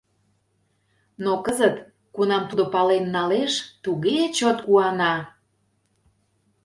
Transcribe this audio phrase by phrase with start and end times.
[1.23, 1.75] Но кызыт,
[2.15, 3.53] кунам тудо пален налеш...
[3.83, 5.13] туге чот куана!